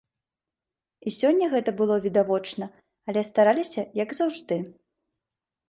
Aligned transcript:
І 1.07 1.13
сёння 1.19 1.49
гэта 1.51 1.69
было 1.83 1.95
відавочна, 2.07 2.69
але 3.11 3.21
стараліся, 3.31 3.87
як 4.03 4.19
заўжды. 4.25 4.61